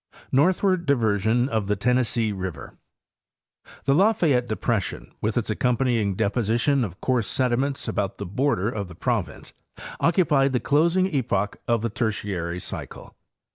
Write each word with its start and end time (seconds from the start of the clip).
Northward 0.31 0.87
diversion 0.87 1.47
of 1.47 1.67
the 1.67 1.75
Tennessee 1.75 2.31
River—The 2.31 3.93
Lafayette 3.93 4.47
de 4.47 4.55
pression, 4.55 5.13
with 5.21 5.37
its 5.37 5.51
accompanying 5.51 6.15
deposition 6.15 6.83
of 6.83 6.99
coarse 7.01 7.27
sediments 7.27 7.87
about 7.87 8.17
the 8.17 8.25
border 8.25 8.67
of 8.67 8.87
the 8.87 8.95
province, 8.95 9.53
occupied 9.99 10.53
the 10.53 10.59
closing 10.59 11.05
epoch 11.13 11.57
of 11.67 11.83
the 11.83 11.89
Tertiary 11.91 12.59
cycle. 12.59 13.15